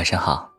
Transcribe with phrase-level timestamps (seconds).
[0.00, 0.50] 晚上好。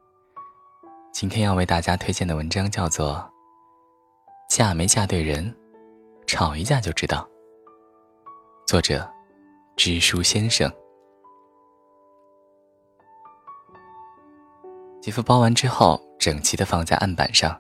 [1.12, 3.16] 今天要为大家推荐的文章叫做
[4.56, 5.52] 《嫁没嫁对人，
[6.28, 7.28] 吵一架就知道》，
[8.68, 9.12] 作者
[9.76, 10.72] 知书先生。
[15.02, 17.60] 媳妇包完之后，整齐的放在案板上。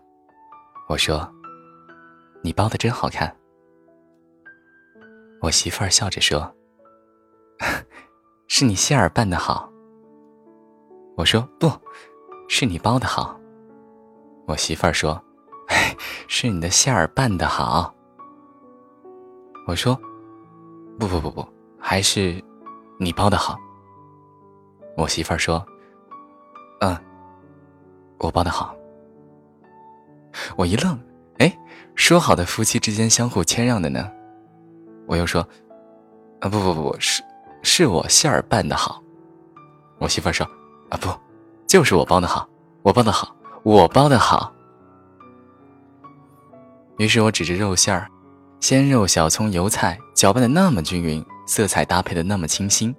[0.87, 1.27] 我说
[2.45, 3.35] ：“你包的真好看。”
[5.41, 6.55] 我媳妇儿笑着说
[8.47, 9.67] ：“是你馅儿拌的好。”
[11.21, 11.71] 我说不，
[12.47, 13.39] 是你包的好。
[14.47, 15.23] 我媳妇儿说，
[16.27, 17.93] 是你的馅儿拌的好。
[19.67, 19.95] 我说，
[20.97, 21.47] 不不不不，
[21.79, 22.43] 还是
[22.99, 23.55] 你包的好。
[24.97, 25.63] 我媳妇儿说，
[26.79, 26.97] 嗯，
[28.17, 28.75] 我包的好。
[30.55, 30.99] 我一愣，
[31.37, 31.55] 哎，
[31.93, 34.11] 说好的夫妻之间相互谦让的呢？
[35.05, 35.47] 我又说，
[36.39, 37.21] 啊不不不，是
[37.61, 39.03] 是我馅儿拌的好。
[39.99, 40.49] 我媳妇儿说。
[40.91, 41.09] 啊不，
[41.65, 42.47] 就是我包的好，
[42.83, 44.53] 我包的好，我包的好。
[46.97, 48.09] 于是我指着肉馅儿，
[48.59, 52.93] 鲜肉、小葱、油菜搅拌的那么均匀，色彩搭配的那么清新，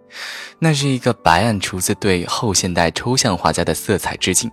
[0.59, 4.51] 那是一个白案厨子对后现代抽象画家的色彩致敬。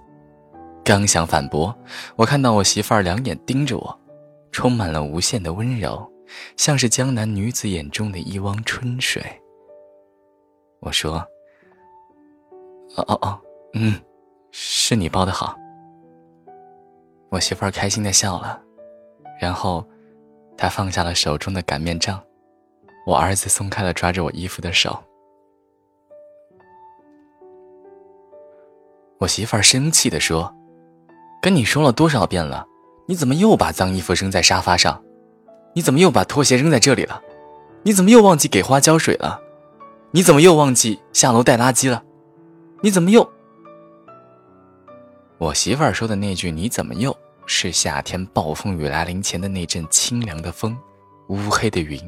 [0.84, 1.74] 刚想反驳，
[2.18, 4.00] 我看到我媳妇儿两眼盯着我，
[4.52, 6.06] 充满了无限的温柔，
[6.58, 9.24] 像是江南女子眼中的一汪春水。
[10.82, 11.26] 我说。
[12.96, 13.40] 哦哦哦，
[13.74, 13.94] 嗯，
[14.52, 15.56] 是你包的好。
[17.30, 18.60] 我媳妇儿开心的笑了，
[19.40, 19.86] 然后，
[20.58, 22.20] 她放下了手中的擀面杖，
[23.06, 24.98] 我儿子松开了抓着我衣服的手。
[29.20, 30.52] 我媳妇儿生气的说
[31.42, 32.66] ：“跟你说了多少遍了，
[33.06, 35.04] 你怎么又把脏衣服扔在沙发上？
[35.76, 37.22] 你怎么又把拖鞋扔在这里了？
[37.84, 39.40] 你怎么又忘记给花浇水了？
[40.12, 42.04] 你怎么又忘记下楼带垃圾了？”
[42.82, 43.30] 你怎么又？
[45.38, 50.78] 我媳妇儿说的那句“你怎么又”是夏天暴风雨来临前的那阵清凉的风、
[51.28, 52.00] 乌黑的云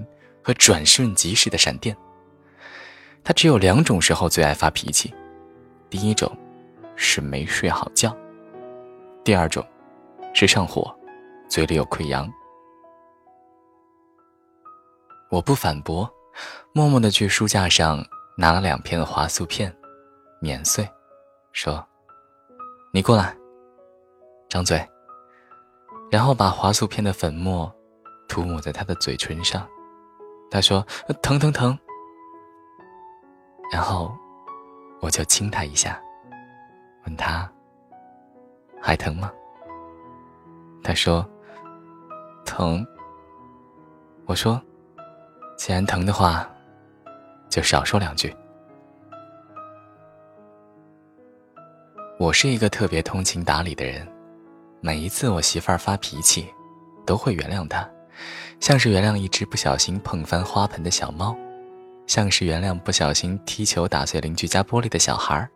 [0.41, 1.95] 和转瞬即逝的闪电。
[3.21, 5.13] 她只有两种时候最爱发脾气：
[5.89, 6.31] 第一种
[6.95, 8.09] 是没睡好觉；
[9.25, 9.65] 第二种
[10.33, 10.93] 是上火，
[11.49, 12.31] 嘴里有溃疡。
[15.29, 16.09] 我不反驳，
[16.71, 18.05] 默默的去书架上
[18.37, 19.73] 拿了两片华素片。
[20.43, 20.89] 碾碎，
[21.53, 21.87] 说
[22.91, 23.37] ：“你过来，
[24.49, 24.83] 张嘴。”
[26.09, 27.71] 然后把华素片的粉末
[28.27, 29.69] 涂抹在他的嘴唇上。
[30.49, 30.83] 他说
[31.21, 31.77] ：“疼疼疼。”
[33.71, 34.11] 然后
[34.99, 36.01] 我就亲他一下，
[37.05, 37.47] 问他
[38.81, 39.31] ：“还疼吗？”
[40.83, 41.23] 他说
[42.43, 42.83] ：“疼。”
[44.25, 44.59] 我说
[45.55, 46.49] ：“既然疼的话，
[47.47, 48.35] 就少说两句。”
[52.21, 54.07] 我是一个特别通情达理的人，
[54.79, 56.45] 每一次我媳妇儿发脾气，
[57.03, 57.89] 都会原谅她，
[58.59, 61.35] 像是原谅一只不小心碰翻花盆的小猫，
[62.05, 65.49] 像是原谅不小心踢球打碎邻居家玻璃的小孩儿。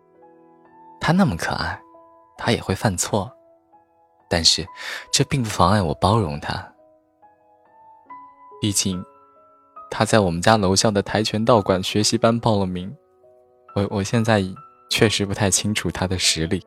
[1.00, 1.80] 她那么可爱，
[2.36, 3.32] 她也会犯错，
[4.28, 4.66] 但是
[5.14, 6.68] 这并不妨碍我包容她。
[8.60, 9.06] 毕竟，
[9.92, 12.92] 她在我们家楼下的跆拳道馆学习班报了名，
[13.76, 14.44] 我我现在。
[14.90, 16.66] 确实不太清楚他的实力。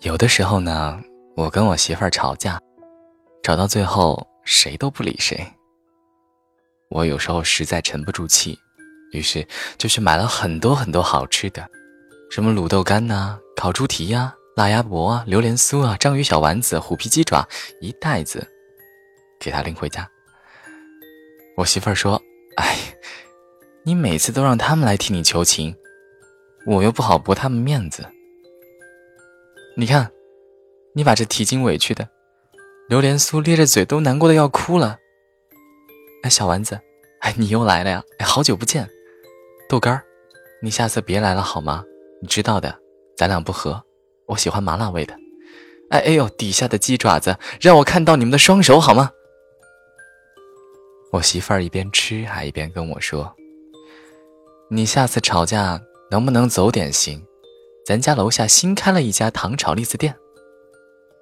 [0.00, 1.00] 有的时候呢，
[1.36, 2.60] 我跟我媳妇儿吵架，
[3.42, 5.44] 吵到最后谁都不理谁。
[6.88, 8.58] 我有时候实在沉不住气，
[9.12, 9.46] 于是
[9.76, 11.68] 就去买了很多很多好吃的，
[12.30, 17.46] 什么卤豆干呐、烤猪蹄呀、辣鸭脖啊、榴莲酥啊、章鱼小丸子、虎皮鸡爪，
[17.80, 18.46] 一袋子，
[19.40, 20.08] 给他拎回家。
[21.58, 22.22] 我媳妇儿说
[22.54, 22.78] ：“哎，
[23.82, 25.74] 你每次都让他们来替你求情，
[26.64, 28.06] 我又不好驳他们面子。
[29.76, 30.08] 你看，
[30.94, 32.08] 你把这提筋委屈的，
[32.88, 34.98] 榴莲酥咧着嘴都难过的要哭了。
[36.22, 36.78] 哎，小丸子，
[37.22, 38.04] 哎，你又来了呀！
[38.20, 38.88] 哎，好久不见。
[39.68, 40.04] 豆干儿，
[40.62, 41.82] 你下次别来了好吗？
[42.22, 42.78] 你知道的，
[43.16, 43.82] 咱俩不和，
[44.26, 45.12] 我喜欢麻辣味的。
[45.90, 49.10] 哎哎呦，底下的鸡爪子，让我看到你们的双手好吗？”
[51.10, 53.34] 我媳妇儿一边吃还一边跟我说
[54.68, 57.24] ：“你下次吵架能不能走点心？
[57.86, 60.14] 咱家楼下新开了一家糖炒栗子店。”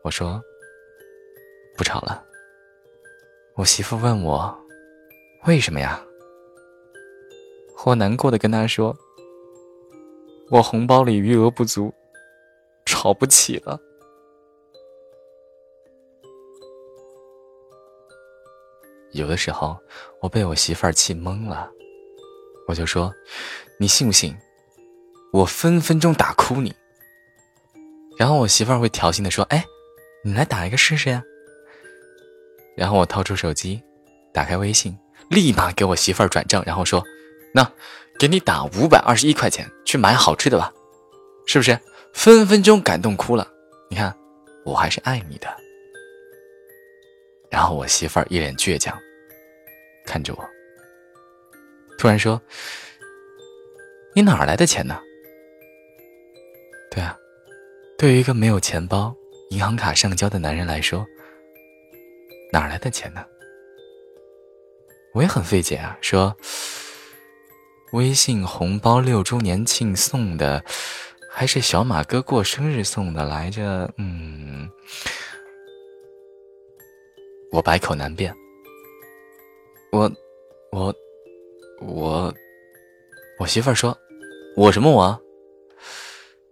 [0.03, 0.43] 我说
[1.79, 2.25] ：“不吵了。”
[3.55, 4.59] 我媳妇问我
[5.47, 6.03] ：“为什么呀？”
[7.87, 8.97] 我难过的跟她说
[10.50, 11.94] ：“我红包里余额不足，
[12.85, 13.81] 吵不起了。”
[19.17, 19.77] 有的时候，
[20.21, 21.71] 我被我媳妇儿气懵了，
[22.69, 23.13] 我就说
[23.81, 24.37] ：“你信不信，
[25.33, 26.75] 我分分钟打哭你？”
[28.19, 29.65] 然后我媳妇儿会挑衅的说：“哎，
[30.23, 31.23] 你来打一个试试呀。”
[32.77, 33.83] 然后我掏出手机，
[34.35, 34.97] 打开微信，
[35.31, 37.03] 立马给我媳妇儿转账，然后说
[37.55, 37.67] ：“那
[38.19, 40.71] 给你打五百二十一块钱，去买好吃的吧，
[41.47, 41.79] 是不是？
[42.12, 43.47] 分分钟感动哭了。
[43.89, 44.15] 你看，
[44.65, 45.49] 我还是爱你的。”
[47.49, 48.99] 然后我媳妇儿一脸倔强。
[50.06, 50.49] 看着我，
[51.99, 52.41] 突然说
[54.14, 54.99] ：“你哪来的钱呢？”
[56.91, 57.19] 对啊，
[57.99, 59.14] 对于一个没有钱包、
[59.50, 61.05] 银行卡上交的男人来说，
[62.53, 63.26] 哪来的钱呢？
[65.12, 66.35] 我也很费解啊，说
[67.93, 70.64] ：“微信红包六周年庆送的，
[71.31, 74.70] 还是小马哥过生日送的来着？”嗯，
[77.50, 78.35] 我百口难辩。
[79.93, 80.11] 我，
[80.73, 80.94] 我，
[81.81, 82.35] 我，
[83.38, 83.97] 我媳妇儿说
[84.56, 85.23] ：“我什么我？”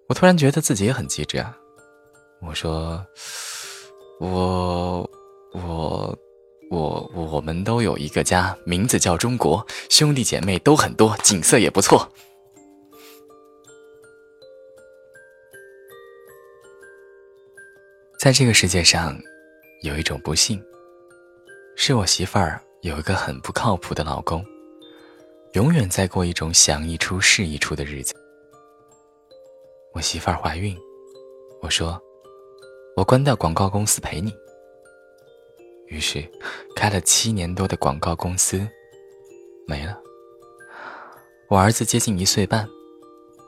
[0.09, 1.59] 我突然觉得自己也很机智啊！
[2.47, 3.05] 我说
[4.21, 5.09] ：“我，
[5.53, 6.19] 我，
[6.71, 12.07] 我，我们都有一个家，名字叫中国，兄弟姐妹都很多，景色也不错。”
[18.21, 19.19] 在这个世界上，
[19.83, 20.63] 有一种不幸，
[21.77, 22.61] 是我媳妇儿。
[22.85, 24.45] 有一个很不靠谱的老公，
[25.55, 28.15] 永远在过一种想一出是一出的日子。
[29.95, 30.77] 我媳妇儿怀孕，
[31.63, 31.99] 我说
[32.95, 34.31] 我关掉广告公司陪你。
[35.87, 36.23] 于是，
[36.77, 38.69] 开了七年多的广告公司
[39.67, 39.99] 没了。
[41.49, 42.69] 我儿子接近一岁半，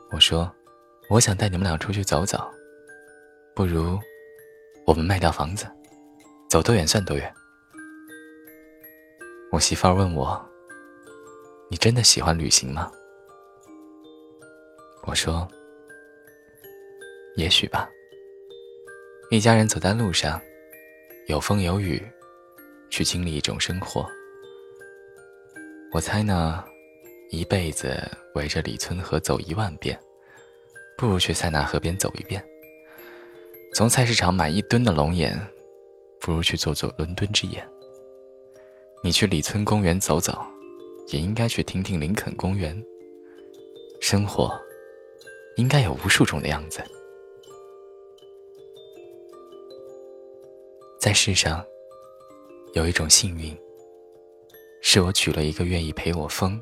[0.09, 0.51] 我说
[1.11, 2.43] 我想带你们俩出去走走，
[3.53, 3.99] 不如
[4.87, 5.67] 我们卖掉房子，
[6.49, 7.31] 走多远算多远。
[9.51, 10.39] 我媳妇儿问我
[11.71, 12.91] ：“你真的喜欢旅行吗？”
[15.07, 15.47] 我说
[17.37, 17.89] ：“也许吧。”
[19.31, 20.39] 一家人走在路上，
[21.27, 22.01] 有风有雨，
[22.89, 24.05] 去经历一种生活。
[25.93, 26.63] 我猜呢，
[27.29, 27.97] 一辈子
[28.35, 29.97] 围着李村河走一万遍，
[30.97, 32.45] 不如去塞纳河边走一遍。
[33.73, 35.39] 从菜市场买一吨的龙眼，
[36.19, 37.65] 不如去做做伦敦之眼。
[39.03, 40.37] 你去里村公园走走，
[41.07, 42.81] 也应该去听听林肯公园。
[44.01, 44.51] 生活
[45.55, 46.83] 应该有无数种的样子。
[50.99, 51.65] 在世上，
[52.73, 53.57] 有一种幸运，
[54.81, 56.61] 是我娶了一个愿意陪我疯、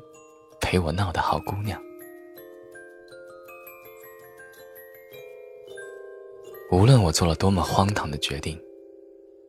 [0.60, 1.82] 陪我闹的好姑娘。
[6.70, 8.60] 无论我做了多么荒唐的决定，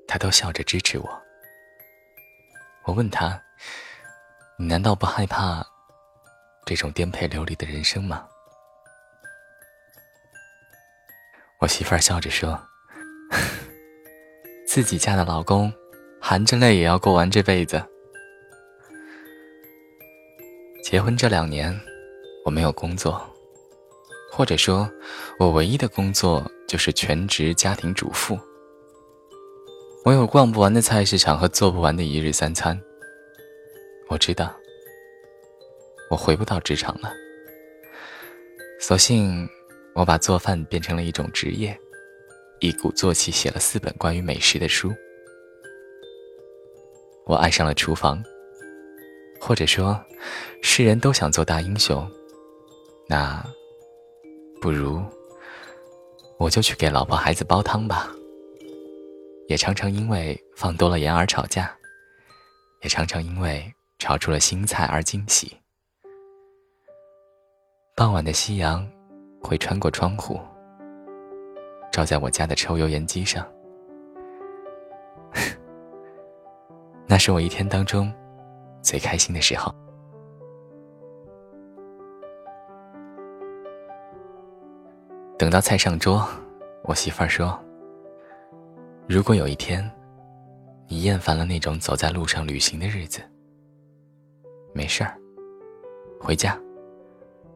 [0.07, 1.26] 她都笑着支持我。
[2.87, 3.39] 我问他
[4.57, 5.61] ：“你难道不害怕
[6.65, 8.25] 这种颠沛流离的人生吗？”
[11.59, 12.57] 我媳妇笑着说
[14.65, 15.69] ：“自己家的老公，
[16.21, 17.85] 含着泪也要过完这辈子。”
[20.81, 21.77] 结婚这两年，
[22.45, 23.21] 我没有工作，
[24.31, 24.89] 或者说，
[25.37, 28.39] 我唯一的工作就是全职家庭主妇。
[30.03, 32.79] 我有逛不完的菜市场和做不完的一日三餐。
[34.07, 34.55] 我知道，
[36.09, 37.11] 我回不到职场了。
[38.79, 39.47] 索性，
[39.93, 41.77] 我把做饭变成了一种职业，
[42.61, 44.93] 一鼓作气写了四本关于美食的书。
[47.25, 48.23] 我爱上了厨房，
[49.41, 49.99] 或者说，
[50.61, 52.09] 世人都想做大英雄，
[53.09, 53.45] 那
[54.61, 55.03] 不如
[56.37, 58.09] 我就去给老婆孩子煲汤吧。
[59.47, 61.73] 也常常因为放多了盐而吵架，
[62.81, 65.57] 也常常因为炒出了新菜而惊喜。
[67.95, 68.85] 傍晚的夕阳
[69.41, 70.37] 会穿过窗户，
[71.91, 73.47] 照在我家的抽油烟机上，
[77.07, 78.13] 那是我一天当中
[78.81, 79.73] 最开心的时候。
[85.39, 86.27] 等到菜上桌，
[86.83, 87.57] 我媳妇儿说。
[89.09, 89.89] 如果有一天，
[90.89, 93.21] 你厌烦了那种走在路上旅行的日子，
[94.73, 95.17] 没事儿，
[96.19, 96.59] 回家，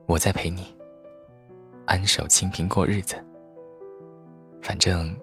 [0.05, 0.73] 我再陪你，
[1.85, 3.17] 安守清贫过日子。
[4.61, 5.13] 反正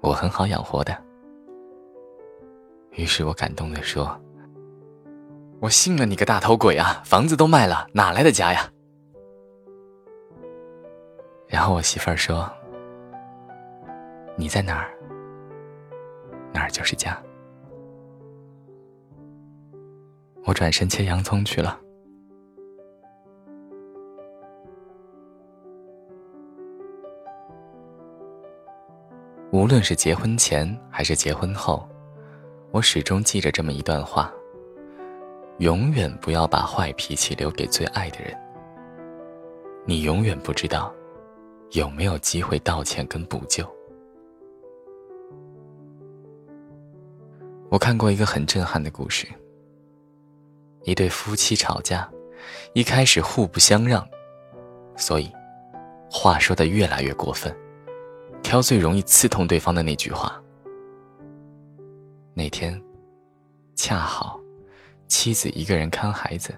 [0.00, 1.00] 我很好养活的。
[2.90, 4.20] 于是我感动的说
[5.62, 7.00] ：“我信了你个大头鬼啊！
[7.04, 8.68] 房子都卖了，哪来的家呀？”
[11.46, 12.50] 然后我媳妇儿说
[14.34, 14.90] ：“你在哪儿，
[16.52, 17.16] 哪儿就是家。”
[20.44, 21.78] 我转身切洋葱去了。
[29.52, 31.86] 无论是结婚前还是结婚后，
[32.70, 34.32] 我始终记着这么一段话：
[35.58, 38.34] 永远不要把坏脾气留给最爱的人。
[39.84, 40.92] 你永远不知道
[41.72, 43.64] 有没有机会道歉跟补救。
[47.72, 49.26] 我看过一个很震撼的故事。
[50.82, 52.06] 一对夫妻吵架，
[52.74, 54.06] 一开始互不相让，
[54.94, 55.32] 所以
[56.10, 57.50] 话说的越来越过分，
[58.42, 60.38] 挑最容易刺痛对方的那句话。
[62.34, 62.78] 那天，
[63.74, 64.38] 恰好
[65.08, 66.54] 妻子一个人看孩子，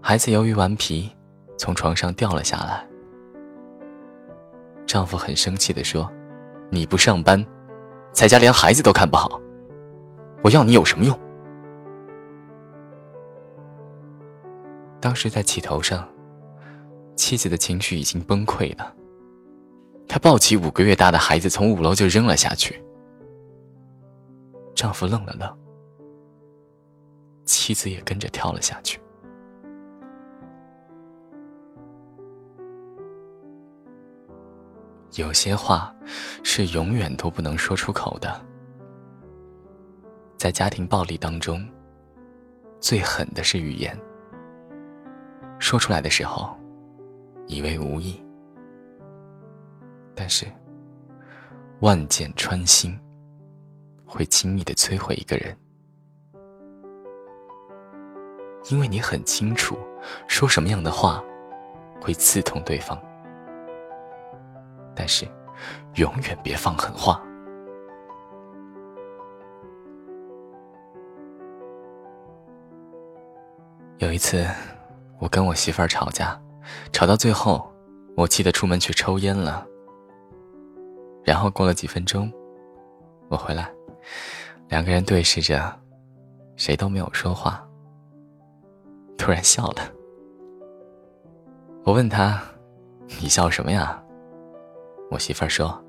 [0.00, 1.14] 孩子由于顽皮，
[1.56, 2.84] 从床上掉了下来。
[4.84, 6.10] 丈夫很生气的说
[6.70, 7.46] ：“你不上班，
[8.10, 9.40] 在家连孩子都看不好，
[10.42, 11.16] 我要你有什么用？”
[15.00, 16.08] 当时在气头上，
[17.16, 18.94] 妻子的情绪已经崩溃了。
[20.06, 22.82] 她抱起五个月大的孩子，从五楼就扔了下去。
[24.74, 25.58] 丈夫愣了愣，
[27.44, 29.00] 妻子也跟着跳了下去。
[35.16, 35.94] 有些话
[36.42, 38.51] 是永远都不能说出口的。
[40.42, 41.64] 在家庭暴力当中，
[42.80, 43.96] 最狠的是语言。
[45.60, 46.58] 说出来的时候，
[47.46, 48.20] 以为无意，
[50.16, 50.44] 但是
[51.78, 52.98] 万箭穿心，
[54.04, 55.56] 会轻易的摧毁一个人，
[58.68, 59.78] 因为你很清楚，
[60.26, 61.22] 说什么样的话
[62.00, 63.00] 会刺痛对方，
[64.92, 65.24] 但是
[65.94, 67.22] 永远别放狠话。
[74.02, 74.44] 有一次。
[75.20, 76.36] 我跟我媳妇儿吵架，
[76.92, 77.72] 吵到最后，
[78.16, 79.64] 我气得出门去抽烟了。
[81.22, 82.28] 然后过了几分钟，
[83.28, 83.72] 我回来，
[84.68, 85.72] 两个人对视着，
[86.56, 87.64] 谁都没有说话。
[89.16, 89.82] 突然笑了。
[91.84, 92.42] 我问他
[93.22, 94.02] ：“你笑什么呀？”
[95.12, 95.80] 我媳妇儿说：“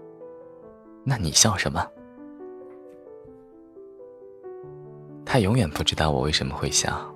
[1.04, 1.84] 那你笑什么？”
[5.26, 7.12] 他永远不知道我为什么会笑。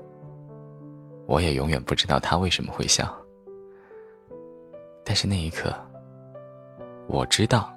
[1.28, 3.14] 我也永远不知道他为什么会笑，
[5.04, 5.76] 但是那一刻，
[7.06, 7.70] 我知道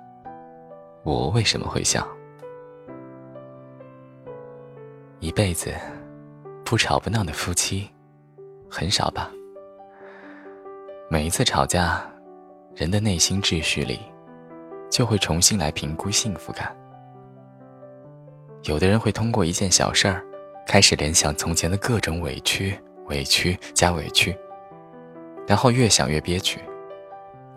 [1.02, 2.06] 我为什么会笑。
[5.18, 5.74] 一辈子
[6.64, 7.90] 不吵不闹的夫妻
[8.70, 9.28] 很少吧？
[11.10, 12.08] 每一次吵架，
[12.76, 13.98] 人的内心秩序里
[14.88, 16.72] 就会重新来评估幸福感。
[18.62, 20.24] 有的人会通过一件小事儿，
[20.68, 22.78] 开始联想从前的各种委屈。
[23.10, 24.34] 委屈加委屈，
[25.46, 26.60] 然后越想越憋屈，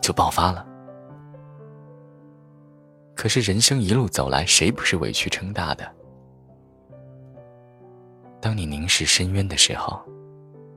[0.01, 0.67] 就爆发了。
[3.15, 5.89] 可是人生一路走来，谁不是委屈撑大的？
[8.41, 10.03] 当你凝视深渊的时候，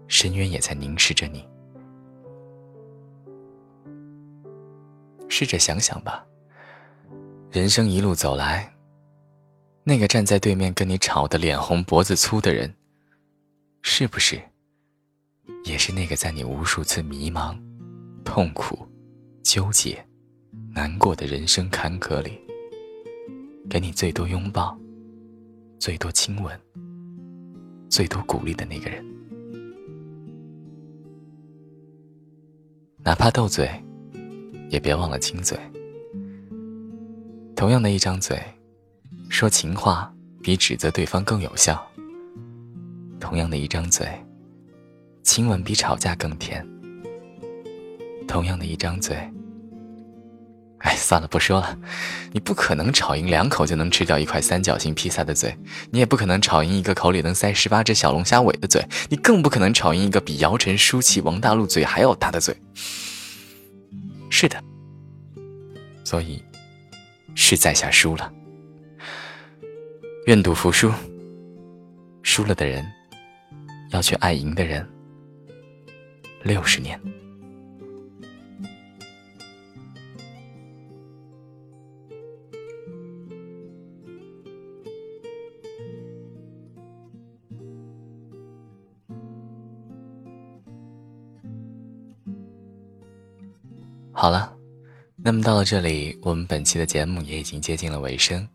[0.06, 1.48] 深渊也在凝视着你。
[5.28, 6.24] 试着想想吧，
[7.50, 8.72] 人生一路走来，
[9.82, 12.72] 那个站在对面跟你吵得脸红脖子粗的人，
[13.82, 14.40] 是不是？
[15.64, 17.56] 也是那个在你无数次迷茫、
[18.24, 18.86] 痛苦、
[19.42, 20.04] 纠结、
[20.70, 22.38] 难过的人生坎坷里，
[23.68, 24.78] 给你最多拥抱、
[25.78, 26.58] 最多亲吻、
[27.88, 29.04] 最多鼓励的那个人。
[32.98, 33.70] 哪怕斗嘴，
[34.68, 35.58] 也别忘了亲嘴。
[37.54, 38.40] 同样的一张嘴，
[39.28, 40.12] 说情话
[40.42, 41.80] 比指责对方更有效。
[43.18, 44.06] 同样的一张嘴。
[45.26, 46.64] 亲吻比吵架更甜。
[48.28, 49.16] 同样的一张嘴，
[50.78, 51.76] 哎，算了，不说了。
[52.32, 55.54] 你不可能吵赢两口就能吃掉一块三角形披萨的嘴，
[55.90, 62.56] 你也不可能吵赢一个口里能塞十八只小龙虾尾的嘴，你更不可能吵赢一个比姚晨、舒淇、王大陆嘴还要大的嘴。
[64.30, 64.62] 是的，
[66.04, 66.42] 所以
[67.34, 68.32] 是在下输了。
[70.26, 70.92] 愿赌服输，
[72.22, 72.86] 输了的人。
[73.90, 74.84] 要去爱赢的人，
[76.46, 77.00] 六十年。
[94.12, 94.50] 好了，
[95.16, 98.48] 那么到了这里，我们本期的节目也已经接近了尾声。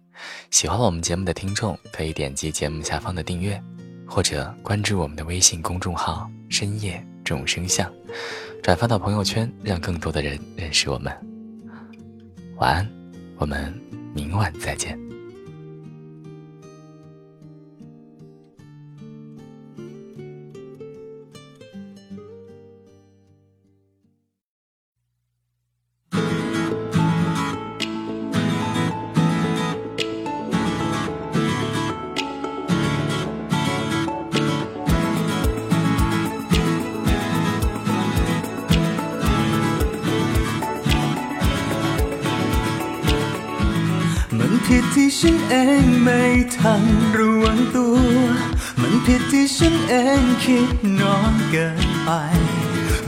[0.50, 3.62] 喜欢我们节目的听众，可以点击节目下方的订阅，
[4.07, 7.91] 或者关注我们的微信公众号“深夜众生相”，
[8.61, 11.11] 转发到朋友圈，让更多的人认识我们。
[12.57, 12.89] 晚安，
[13.37, 13.73] 我们
[14.13, 15.00] 明晚再见。
[45.23, 46.21] ฉันเองไม่
[46.57, 46.83] ทัน
[47.17, 47.95] ระวังตัว
[48.81, 50.69] มันผิดที่ฉันเองคิด
[51.01, 52.09] น้อยเกินไป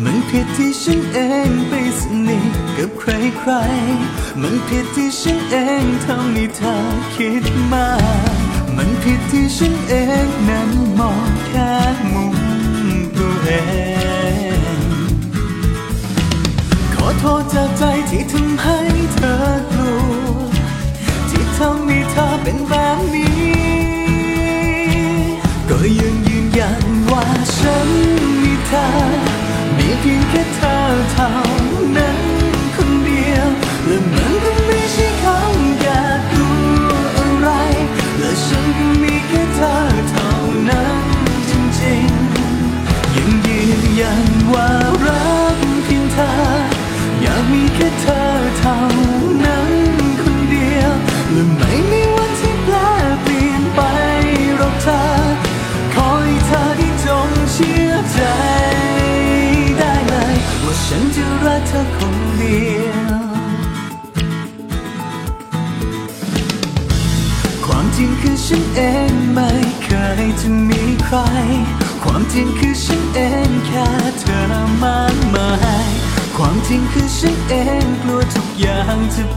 [0.03, 3.51] มันผิดที่ฉันเองไปสนิทกับใครใคร
[4.41, 6.75] มันผิดที่ฉันเองทำให้เธอ
[7.15, 7.91] คิดมา
[8.33, 8.35] ก
[8.75, 9.93] มันผิดที่ฉันเอ
[10.25, 11.73] งนั้นมองแค่
[12.13, 12.37] มุม
[13.17, 13.51] ตัวเอ
[14.75, 14.79] ง
[16.93, 18.79] ขอโทษจากใจที่ทำให้
[19.13, 19.22] เธอกลัวทำให้
[22.15, 23.33] เธอเป็นแบบนี้
[25.69, 27.23] ก็ยังยืนยันว่า
[27.57, 27.87] ฉัน
[28.41, 28.85] มีเธอ
[29.77, 30.77] มีเพียงแค่เธอ
[31.11, 31.31] เท่า
[31.97, 32.32] นั้นคน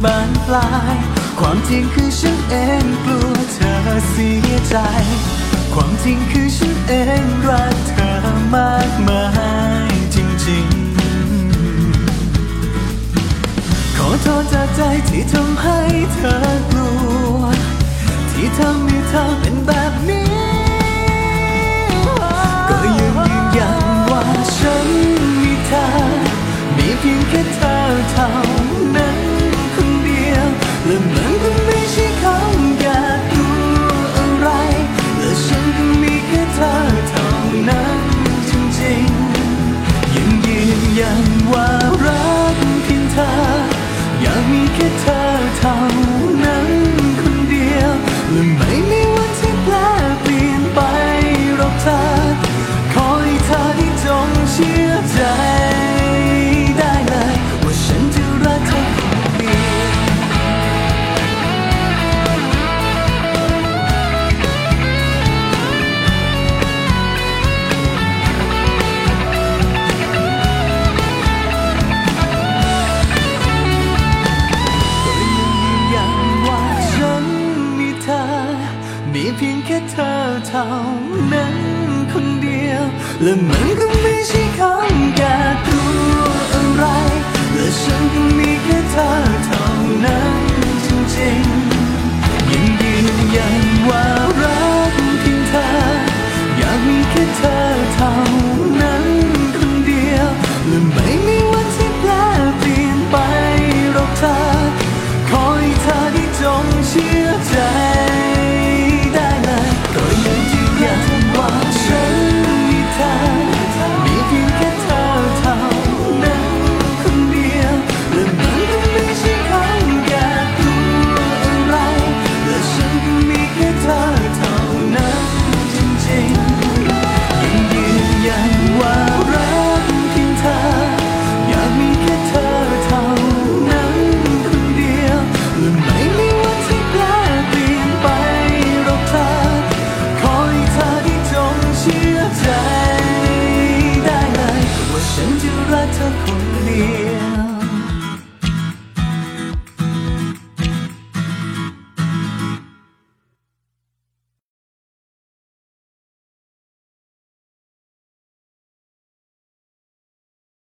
[0.06, 0.96] บานปลาย
[1.40, 3.72] ความจริงคือฉันเองกลัวเธอ
[4.10, 4.76] เสียใจ
[5.74, 6.92] ความจริงคือฉันเอ
[7.22, 8.10] งรักเธอ
[8.54, 9.24] มากมา
[9.90, 10.16] ยจ
[10.46, 15.45] ริงๆ ขอโทษจากใจที่ทำ